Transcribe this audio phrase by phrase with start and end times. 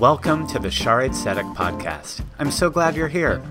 [0.00, 2.24] Welcome to the Shaarei Tzedek podcast.
[2.38, 3.42] I'm so glad you're here.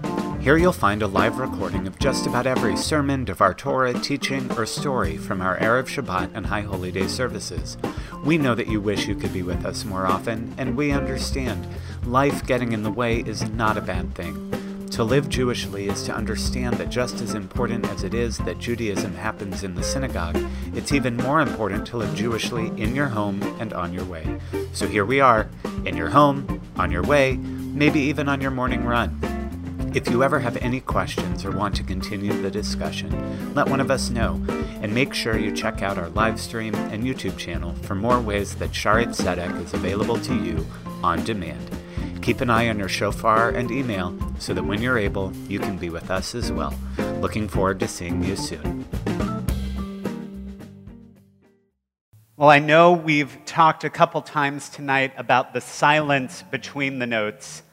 [0.41, 4.65] Here you'll find a live recording of just about every sermon, Devar Torah, teaching, or
[4.65, 7.77] story from our Erev Shabbat and High Holy Day services.
[8.25, 11.67] We know that you wish you could be with us more often, and we understand.
[12.03, 14.51] Life getting in the way is not a bad thing.
[14.91, 19.13] To live Jewishly is to understand that just as important as it is that Judaism
[19.13, 20.37] happens in the synagogue,
[20.73, 24.25] it's even more important to live Jewishly in your home and on your way.
[24.73, 25.47] So here we are,
[25.85, 29.21] in your home, on your way, maybe even on your morning run.
[29.95, 33.89] If you ever have any questions or want to continue the discussion, let one of
[33.89, 34.43] us know,
[34.81, 38.55] and make sure you check out our live stream and YouTube channel for more ways
[38.55, 40.65] that Shaarei Tzedek is available to you
[41.03, 41.69] on demand.
[42.29, 45.77] Keep an eye on your shofar and email so that when you're able, you can
[45.77, 46.75] be with us as well.
[47.21, 48.85] Looking forward to seeing you soon.
[52.37, 57.63] Well, I know we've talked a couple times tonight about the silence between the notes,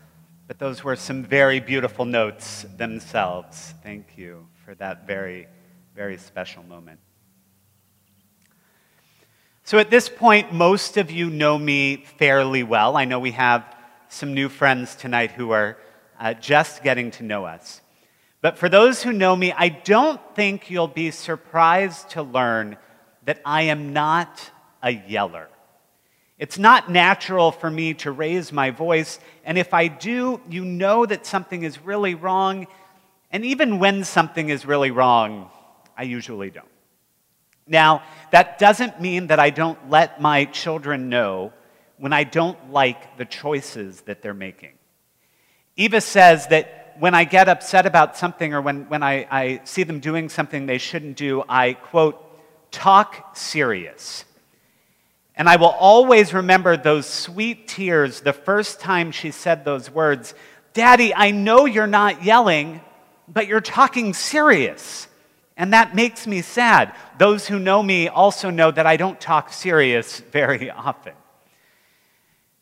[0.46, 3.74] but those were some very beautiful notes themselves.
[3.82, 5.48] Thank you for that very,
[5.94, 6.98] very special moment.
[9.64, 12.96] So, at this point, most of you know me fairly well.
[12.96, 13.75] I know we have
[14.08, 15.76] some new friends tonight who are
[16.18, 17.80] uh, just getting to know us.
[18.40, 22.76] But for those who know me, I don't think you'll be surprised to learn
[23.24, 24.50] that I am not
[24.82, 25.48] a yeller.
[26.38, 31.06] It's not natural for me to raise my voice, and if I do, you know
[31.06, 32.66] that something is really wrong,
[33.32, 35.50] and even when something is really wrong,
[35.96, 36.68] I usually don't.
[37.66, 41.52] Now, that doesn't mean that I don't let my children know
[41.98, 44.72] when I don't like the choices that they're making.
[45.76, 49.82] Eva says that when I get upset about something or when, when I, I see
[49.82, 52.22] them doing something they shouldn't do, I, quote,
[52.70, 54.24] talk serious.
[55.34, 60.34] And I will always remember those sweet tears the first time she said those words
[60.72, 62.82] Daddy, I know you're not yelling,
[63.28, 65.08] but you're talking serious.
[65.56, 66.94] And that makes me sad.
[67.18, 71.14] Those who know me also know that I don't talk serious very often.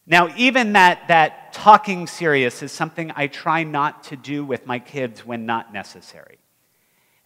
[0.06, 4.78] Now, even that, that talking serious is something I try not to do with my
[4.78, 6.38] kids when not necessary.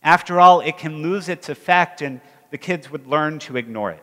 [0.03, 4.03] After all, it can lose its effect and the kids would learn to ignore it.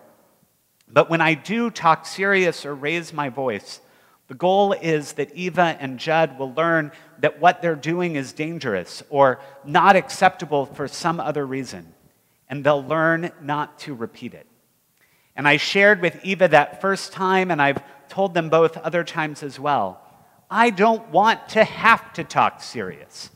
[0.87, 3.79] But when I do talk serious or raise my voice,
[4.27, 9.03] the goal is that Eva and Judd will learn that what they're doing is dangerous
[9.09, 11.93] or not acceptable for some other reason,
[12.49, 14.47] and they'll learn not to repeat it.
[15.35, 19.43] And I shared with Eva that first time, and I've told them both other times
[19.43, 20.01] as well.
[20.49, 23.29] I don't want to have to talk serious.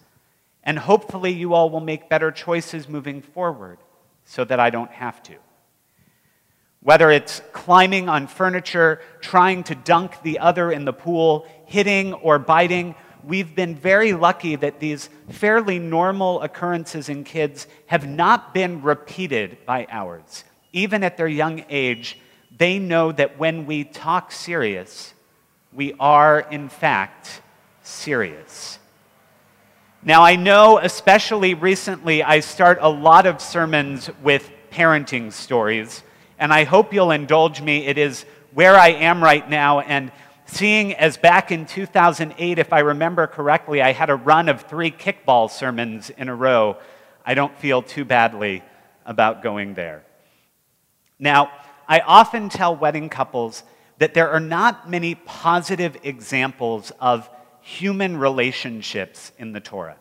[0.64, 3.80] And hopefully, you all will make better choices moving forward
[4.26, 5.36] so that I don't have to.
[6.82, 12.40] Whether it's climbing on furniture, trying to dunk the other in the pool, hitting or
[12.40, 18.82] biting, we've been very lucky that these fairly normal occurrences in kids have not been
[18.82, 20.44] repeated by ours.
[20.72, 22.18] Even at their young age,
[22.58, 25.14] they know that when we talk serious,
[25.74, 27.42] we are in fact
[27.84, 28.80] serious.
[30.02, 36.04] Now, I know, especially recently, I start a lot of sermons with parenting stories,
[36.38, 37.86] and I hope you'll indulge me.
[37.86, 40.12] It is where I am right now, and
[40.46, 44.92] seeing as back in 2008, if I remember correctly, I had a run of three
[44.92, 46.78] kickball sermons in a row,
[47.26, 48.64] I don't feel too badly
[49.06, 50.04] about going there.
[51.20, 51.52] Now,
[51.90, 53.64] I often tell wedding couples
[53.98, 57.28] that there are not many positive examples of
[57.62, 59.98] human relationships in the Torah.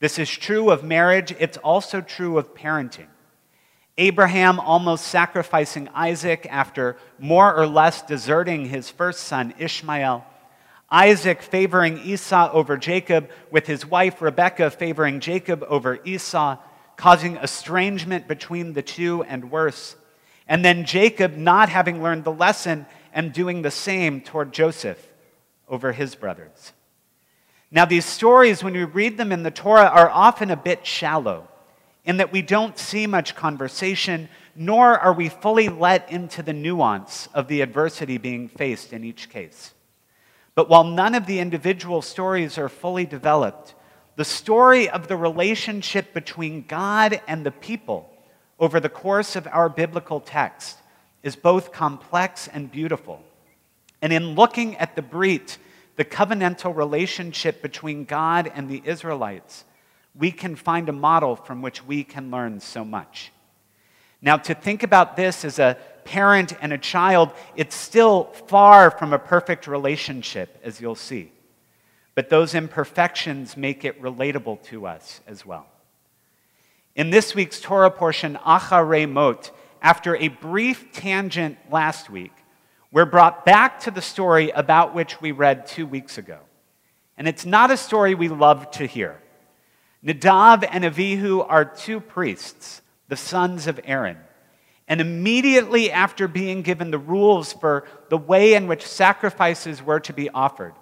[0.00, 3.06] This is true of marriage, it's also true of parenting.
[3.96, 10.26] Abraham almost sacrificing Isaac after more or less deserting his first son, Ishmael.
[10.90, 16.58] Isaac favoring Esau over Jacob, with his wife Rebekah favoring Jacob over Esau,
[16.96, 19.96] causing estrangement between the two and worse.
[20.46, 25.12] And then Jacob, not having learned the lesson, and doing the same toward Joseph
[25.68, 26.72] over his brothers.
[27.70, 31.48] Now, these stories, when we read them in the Torah, are often a bit shallow
[32.04, 37.28] in that we don't see much conversation, nor are we fully let into the nuance
[37.34, 39.72] of the adversity being faced in each case.
[40.54, 43.74] But while none of the individual stories are fully developed,
[44.16, 48.13] the story of the relationship between God and the people
[48.58, 50.78] over the course of our biblical text
[51.22, 53.22] is both complex and beautiful.
[54.02, 55.58] And in looking at the Brit,
[55.96, 59.64] the covenantal relationship between God and the Israelites,
[60.14, 63.32] we can find a model from which we can learn so much.
[64.20, 69.12] Now, to think about this as a parent and a child, it's still far from
[69.12, 71.32] a perfect relationship, as you'll see.
[72.14, 75.66] But those imperfections make it relatable to us as well.
[76.94, 79.50] In this week's Torah portion, Acharei Mot,
[79.82, 82.30] after a brief tangent last week,
[82.92, 86.38] we're brought back to the story about which we read two weeks ago.
[87.18, 89.20] And it's not a story we love to hear.
[90.04, 94.18] Nadav and Avihu are two priests, the sons of Aaron.
[94.86, 100.12] And immediately after being given the rules for the way in which sacrifices were to
[100.12, 100.74] be offered,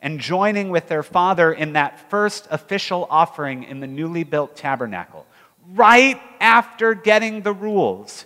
[0.00, 5.26] and joining with their father in that first official offering in the newly built tabernacle,
[5.74, 8.24] right after getting the rules,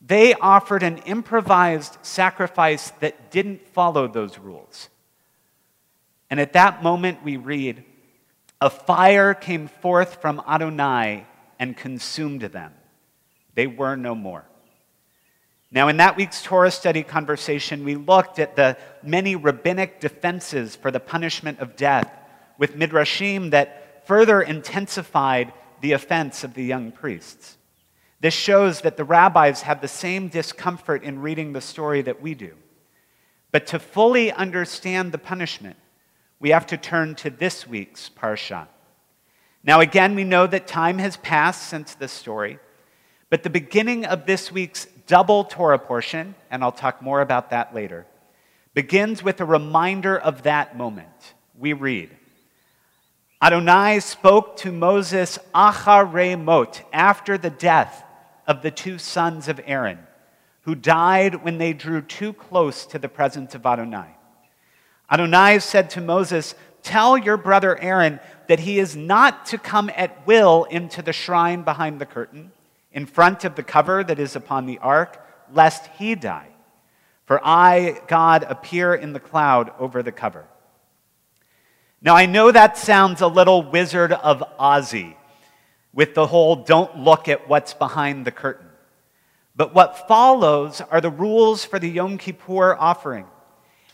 [0.00, 4.88] they offered an improvised sacrifice that didn't follow those rules.
[6.30, 7.84] And at that moment, we read,
[8.60, 11.26] A fire came forth from Adonai
[11.58, 12.72] and consumed them.
[13.54, 14.44] They were no more.
[15.70, 20.90] Now, in that week's Torah study conversation, we looked at the many rabbinic defenses for
[20.90, 22.10] the punishment of death
[22.56, 27.56] with midrashim that further intensified the offense of the young priests.
[28.20, 32.34] This shows that the rabbis have the same discomfort in reading the story that we
[32.34, 32.54] do.
[33.52, 35.76] But to fully understand the punishment,
[36.40, 38.66] we have to turn to this week's parsha.
[39.62, 42.58] Now, again, we know that time has passed since this story,
[43.30, 47.74] but the beginning of this week's double Torah portion, and I'll talk more about that
[47.74, 48.06] later,
[48.74, 51.34] begins with a reminder of that moment.
[51.58, 52.10] We read
[53.40, 58.04] Adonai spoke to Moses acharei mot, after the death
[58.48, 60.00] of the two sons of Aaron,
[60.62, 64.08] who died when they drew too close to the presence of Adonai.
[65.08, 68.18] Adonai said to Moses, Tell your brother Aaron
[68.48, 72.50] that he is not to come at will into the shrine behind the curtain
[72.92, 76.48] in front of the cover that is upon the ark, lest he die.
[77.24, 80.46] For I, God, appear in the cloud over the cover.
[82.00, 85.16] Now, I know that sounds a little Wizard of Ozzy
[85.92, 88.68] with the whole don't look at what's behind the curtain.
[89.56, 93.26] But what follows are the rules for the Yom Kippur offering.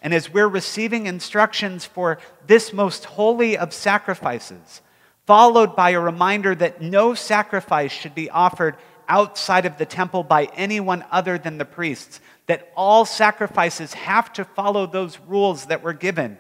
[0.03, 4.83] And as we're receiving instructions for this most holy of sacrifices,
[5.27, 8.77] followed by a reminder that no sacrifice should be offered
[9.09, 14.45] outside of the temple by anyone other than the priests, that all sacrifices have to
[14.45, 16.37] follow those rules that were given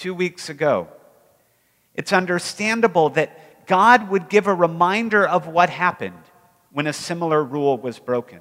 [0.00, 0.88] two weeks ago.
[1.94, 6.22] It's understandable that God would give a reminder of what happened
[6.72, 8.40] when a similar rule was broken.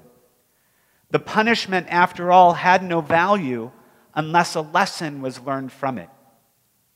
[1.11, 3.71] The punishment, after all, had no value
[4.15, 6.09] unless a lesson was learned from it.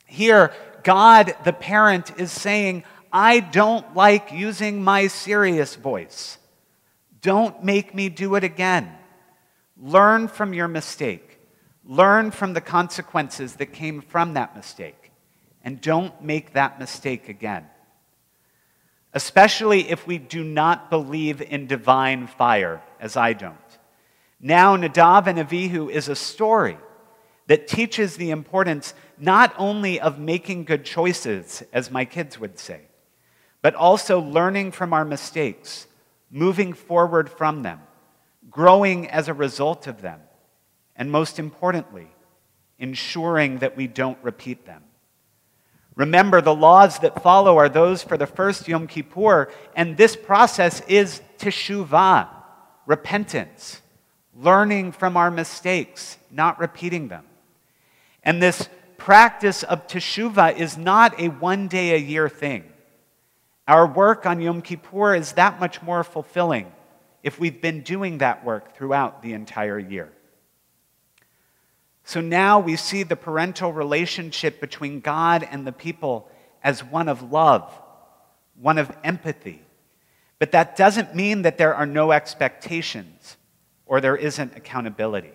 [0.06, 6.38] Here, God, the parent, is saying, I don't like using my serious voice.
[7.21, 8.92] Don't make me do it again.
[9.77, 11.33] Learn from your mistake.
[11.86, 15.12] Learn from the consequences that came from that mistake.
[15.64, 17.66] And don't make that mistake again.
[19.14, 23.58] Especially if we do not believe in divine fire, as I don't.
[24.40, 26.78] Now, Nadav and Avihu is a story
[27.48, 32.82] that teaches the importance not only of making good choices, as my kids would say,
[33.62, 35.88] but also learning from our mistakes,
[36.32, 37.80] moving forward from them,
[38.50, 40.20] growing as a result of them,
[40.95, 42.07] and most importantly,
[42.80, 44.84] ensuring that we don't repeat them.
[45.96, 50.82] Remember, the laws that follow are those for the first Yom Kippur, and this process
[50.88, 52.27] is teshuvah,
[52.88, 53.82] repentance,
[54.36, 57.25] learning from our mistakes, not repeating them.
[58.24, 62.63] And this practice of teshuvah is not a one day a year thing.
[63.68, 66.72] Our work on Yom Kippur is that much more fulfilling
[67.22, 70.12] if we've been doing that work throughout the entire year.
[72.03, 76.29] So now we see the parental relationship between God and the people
[76.63, 77.72] as one of love,
[78.60, 79.62] one of empathy.
[80.39, 83.38] But that doesn't mean that there are no expectations
[83.86, 85.31] or there isn't accountability.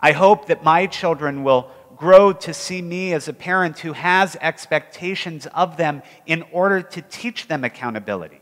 [0.00, 4.36] I hope that my children will grow to see me as a parent who has
[4.40, 8.40] expectations of them in order to teach them accountability,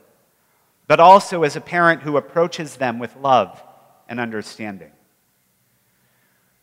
[0.87, 3.63] but also as a parent who approaches them with love
[4.09, 4.91] and understanding.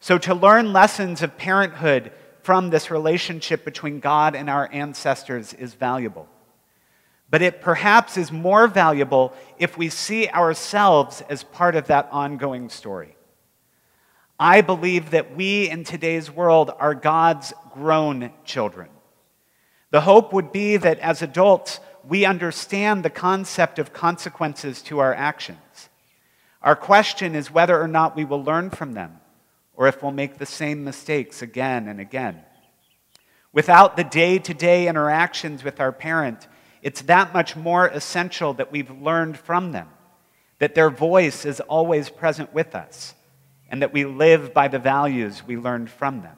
[0.03, 5.75] So, to learn lessons of parenthood from this relationship between God and our ancestors is
[5.75, 6.27] valuable.
[7.29, 12.67] But it perhaps is more valuable if we see ourselves as part of that ongoing
[12.67, 13.15] story.
[14.37, 18.89] I believe that we in today's world are God's grown children.
[19.91, 25.13] The hope would be that as adults, we understand the concept of consequences to our
[25.13, 25.87] actions.
[26.61, 29.21] Our question is whether or not we will learn from them
[29.75, 32.41] or if we'll make the same mistakes again and again.
[33.51, 36.47] Without the day to day interactions with our parent,
[36.81, 39.87] it's that much more essential that we've learned from them,
[40.59, 43.13] that their voice is always present with us,
[43.69, 46.35] and that we live by the values we learned from them.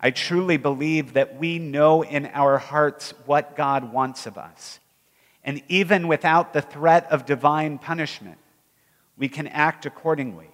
[0.00, 4.80] I truly believe that we know in our hearts what God wants of us.
[5.44, 8.38] And even without the threat of divine punishment,
[9.18, 10.48] we can act accordingly,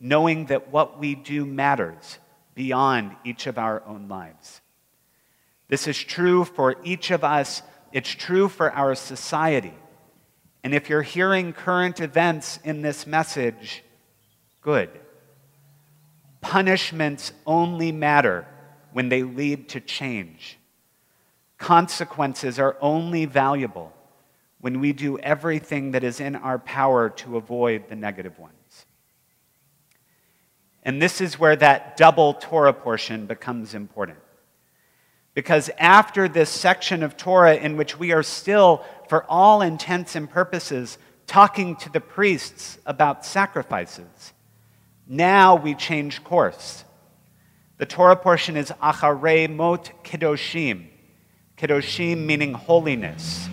[0.00, 2.18] knowing that what we do matters
[2.54, 4.60] beyond each of our own lives.
[5.68, 9.74] This is true for each of us, it's true for our society.
[10.64, 13.82] And if you're hearing current events in this message,
[14.62, 14.90] good.
[16.40, 18.46] Punishments only matter
[18.92, 20.58] when they lead to change.
[21.58, 23.92] Consequences are only valuable
[24.60, 28.59] when we do everything that is in our power to avoid the negative ones.
[30.82, 34.18] And this is where that double Torah portion becomes important.
[35.34, 40.28] Because after this section of Torah, in which we are still, for all intents and
[40.28, 44.32] purposes, talking to the priests about sacrifices,
[45.06, 46.84] now we change course
[47.80, 50.88] the Torah portion is Acharei Mot Kedoshim.
[51.56, 53.48] Kedoshim meaning holiness.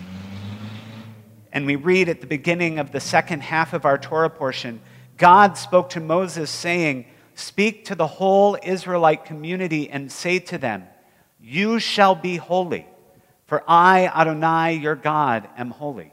[1.50, 4.82] And we read at the beginning of the second half of our Torah portion
[5.16, 7.06] God spoke to Moses, saying,
[7.38, 10.88] Speak to the whole Israelite community and say to them,
[11.40, 12.84] You shall be holy,
[13.46, 16.12] for I, Adonai, your God, am holy.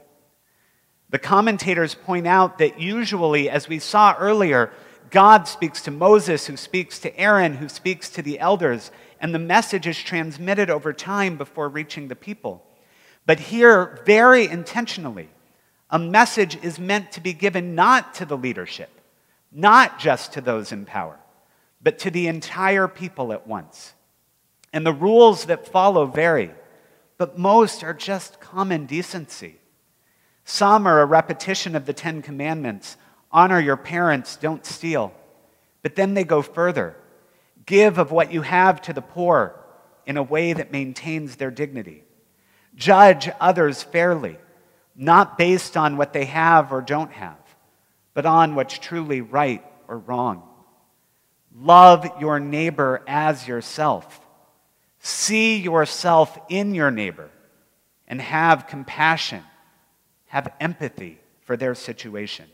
[1.10, 4.70] The commentators point out that usually, as we saw earlier,
[5.10, 9.40] God speaks to Moses, who speaks to Aaron, who speaks to the elders, and the
[9.40, 12.64] message is transmitted over time before reaching the people.
[13.26, 15.28] But here, very intentionally,
[15.90, 18.95] a message is meant to be given not to the leadership,
[19.56, 21.18] not just to those in power,
[21.80, 23.94] but to the entire people at once.
[24.70, 26.50] And the rules that follow vary,
[27.16, 29.56] but most are just common decency.
[30.44, 32.98] Some are a repetition of the Ten Commandments
[33.32, 35.12] honor your parents, don't steal.
[35.82, 36.94] But then they go further
[37.64, 39.58] give of what you have to the poor
[40.06, 42.04] in a way that maintains their dignity.
[42.76, 44.38] Judge others fairly,
[44.94, 47.38] not based on what they have or don't have,
[48.16, 50.42] but on what's truly right or wrong.
[51.54, 54.26] Love your neighbor as yourself.
[55.00, 57.28] See yourself in your neighbor
[58.08, 59.42] and have compassion,
[60.28, 62.46] have empathy for their situation.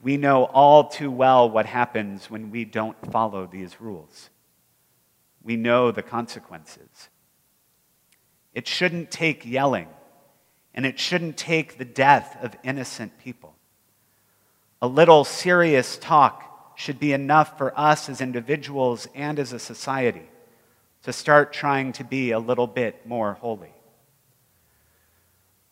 [0.00, 4.30] We know all too well what happens when we don't follow these rules.
[5.42, 7.08] We know the consequences.
[8.54, 9.88] It shouldn't take yelling,
[10.72, 13.55] and it shouldn't take the death of innocent people.
[14.82, 20.28] A little serious talk should be enough for us as individuals and as a society
[21.02, 23.72] to start trying to be a little bit more holy.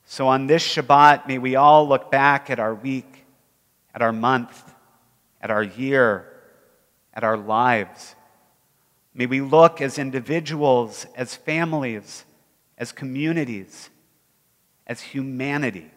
[0.06, 3.24] So on this Shabbat, may we all look back at our week
[3.94, 4.74] at our month,
[5.40, 6.28] at our year,
[7.14, 8.16] at our lives.
[9.14, 12.24] May we look as individuals, as families,
[12.76, 13.88] as communities,
[14.86, 15.90] as humanity.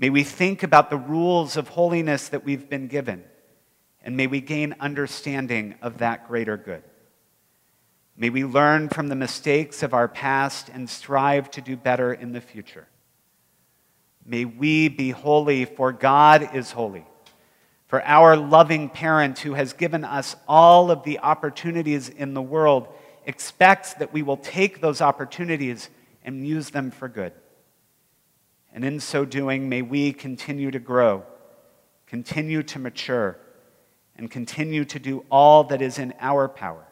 [0.00, 3.24] May we think about the rules of holiness that we've been given,
[4.00, 6.84] and may we gain understanding of that greater good.
[8.16, 12.30] May we learn from the mistakes of our past and strive to do better in
[12.30, 12.86] the future.
[14.24, 17.04] May we be holy, for God is holy.
[17.88, 22.86] For our loving parent who has given us all of the opportunities in the world
[23.26, 25.90] expects that we will take those opportunities
[26.22, 27.32] and use them for good.
[28.72, 31.24] And in so doing, may we continue to grow,
[32.06, 33.38] continue to mature,
[34.16, 36.84] and continue to do all that is in our power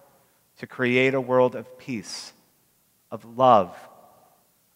[0.59, 2.33] to create a world of peace,
[3.11, 3.76] of love,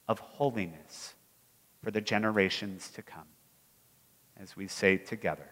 [0.08, 1.14] of holiness
[1.82, 3.26] for the generations to come.
[4.36, 5.48] As we say together.